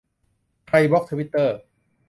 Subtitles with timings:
[0.67, 1.57] "ใครบล็อกทวิตเตอร์?"